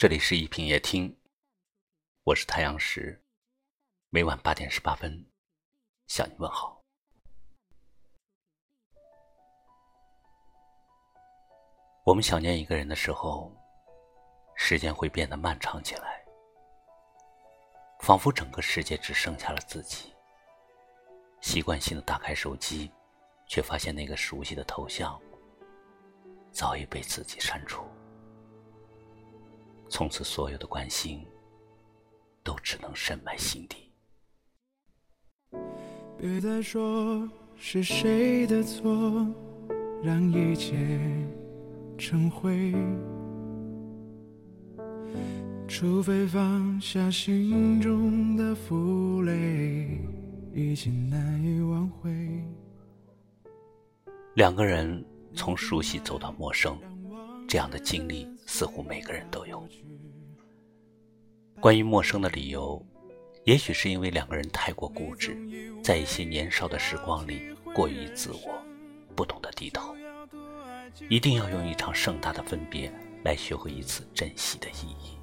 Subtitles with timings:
[0.00, 1.14] 这里是一品夜听，
[2.24, 3.22] 我是太阳石，
[4.08, 5.30] 每晚八点十八分
[6.06, 6.82] 向你问好。
[12.06, 13.54] 我们想念一个人的时候，
[14.56, 16.24] 时间会变得漫长起来，
[18.00, 20.14] 仿佛整个世界只剩下了自己。
[21.42, 22.90] 习惯性的打开手机，
[23.46, 25.20] 却发现那个熟悉的头像
[26.50, 27.84] 早已被自己删除。
[29.90, 31.20] 从此，所有的关心
[32.44, 33.76] 都只能深埋心底。
[36.16, 39.26] 别再说是谁的错，
[40.02, 40.76] 让一切
[41.98, 42.72] 成灰。
[45.66, 49.98] 除非放下心中的负累，
[50.54, 52.10] 已经难以挽回。
[54.34, 55.04] 两个人
[55.34, 56.78] 从熟悉走到陌生。
[57.48, 59.64] 这样的经历似乎每个人都有。
[61.60, 62.84] 关于陌生的理由，
[63.44, 65.38] 也许是因为两个人太过固执，
[65.84, 68.60] 在一些年少的时光里过于自我，
[69.14, 69.94] 不懂得低头。
[71.08, 75.16] 一定要用一场盛大的分别来学会一次珍惜的意义。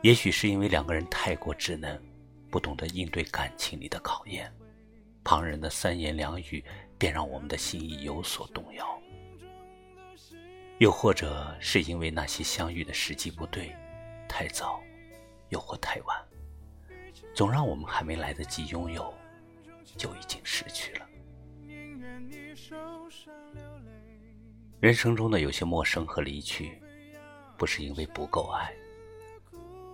[0.00, 2.02] 也许是因为两个人太过稚嫩，
[2.50, 4.50] 不懂得应对感情里的考验，
[5.22, 6.64] 旁人的三言两语
[6.96, 8.98] 便让我们的心意有所动摇。
[10.78, 13.74] 又或者是因为那些相遇的时机不对，
[14.28, 14.80] 太早，
[15.48, 16.16] 又或太晚，
[17.34, 19.12] 总让我们还没来得及拥有，
[19.96, 21.06] 就已经失去了。
[24.78, 26.80] 人生中的有些陌生和离去，
[27.56, 28.72] 不是因为不够爱，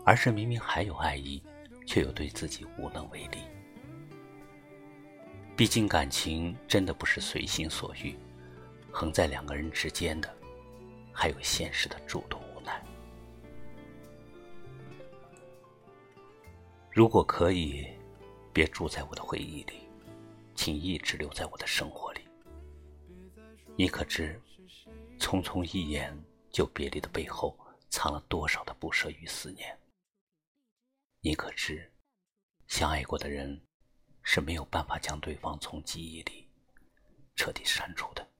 [0.05, 1.43] 而是明明还有爱意，
[1.87, 3.39] 却又对自己无能为力。
[5.57, 8.15] 毕竟感情真的不是随心所欲，
[8.91, 10.29] 横在两个人之间的。
[11.15, 12.85] 还有现实的诸多无奈。
[16.91, 17.87] 如果可以，
[18.53, 19.89] 别住在我的回忆里，
[20.55, 22.21] 请一直留在我的生活里。
[23.77, 24.41] 你可知，
[25.19, 26.17] 匆匆一眼
[26.53, 27.59] 就别离的背后，
[27.89, 29.77] 藏了多少的不舍与思念？
[31.21, 31.91] 你可知，
[32.67, 33.61] 相爱过的人
[34.23, 36.49] 是没有办法将对方从记忆里
[37.35, 38.34] 彻底删除的。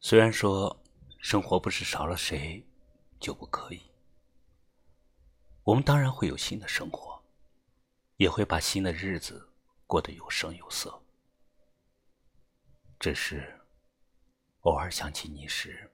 [0.00, 0.84] 虽然说，
[1.18, 2.64] 生活不是少了谁
[3.18, 3.82] 就不可以，
[5.64, 7.20] 我们当然会有新的生活，
[8.16, 9.48] 也会把新的日子
[9.86, 11.02] 过得有声有色。
[13.00, 13.60] 只是，
[14.60, 15.90] 偶尔想起你时，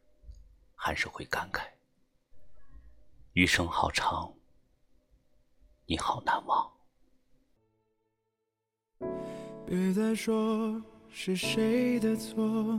[0.75, 1.67] 还是会感慨：
[3.33, 4.31] 余生好长，
[5.87, 6.71] 你好难忘。
[9.65, 12.79] 别再说是谁的错。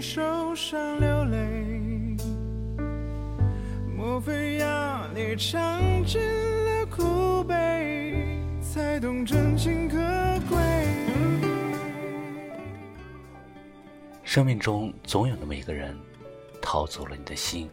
[0.00, 2.16] 受伤流泪，
[3.96, 8.14] 莫非要你尝尽了苦悲，
[8.60, 9.96] 才懂真情可
[10.48, 10.58] 贵？
[14.22, 15.98] 生命中总有那么一个人，
[16.60, 17.70] 掏走了你的心，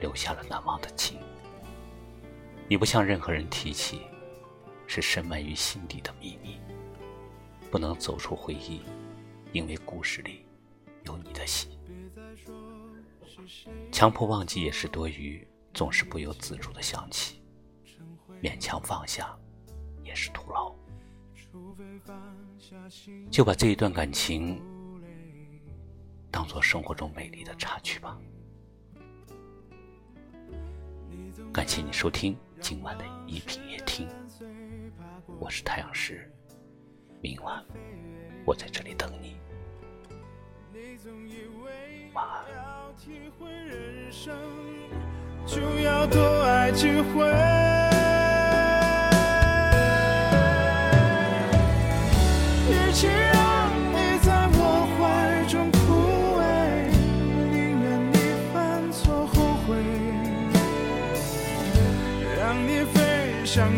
[0.00, 1.18] 留下了难忘的情。
[2.66, 4.00] 你不向任何人提起，
[4.86, 6.58] 是深埋于心底的秘密，
[7.70, 8.80] 不能走出回忆，
[9.52, 10.46] 因为故事里。
[11.04, 11.70] 有你的心，
[13.92, 17.42] 强迫忘记也是多余，总是不由自主的想起，
[18.42, 19.36] 勉强放下
[20.02, 20.74] 也是徒劳。
[23.30, 24.60] 就把这一段感情
[26.30, 28.18] 当做生活中美丽的插曲吧。
[31.52, 34.08] 感谢你收听今晚的一品夜听，
[35.38, 36.28] 我是太阳石，
[37.20, 37.64] 明晚
[38.44, 39.36] 我在这里等你。
[40.76, 44.34] 你总以为要体会人生
[45.46, 47.24] 就要多爱几回
[52.68, 54.58] 与其让你在我
[54.98, 55.78] 怀中枯
[56.40, 56.42] 萎
[57.52, 58.16] 宁愿你
[58.52, 59.76] 犯错后悔
[62.36, 63.70] 让你飞向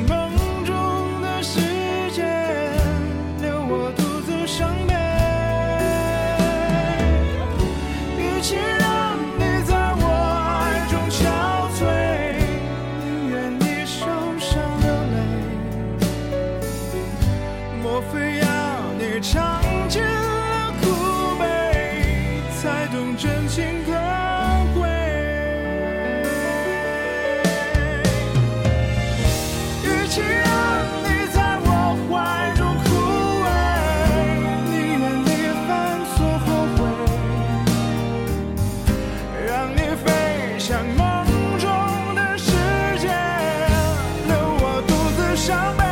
[45.46, 45.86] 上。